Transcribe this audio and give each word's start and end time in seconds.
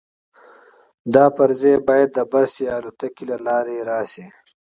دا 1.13 1.25
پرزې 1.37 1.73
باید 1.87 2.09
د 2.13 2.19
بس 2.31 2.51
یا 2.65 2.71
الوتکې 2.79 3.23
له 3.31 3.37
لارې 3.47 3.77
راشي 3.89 4.25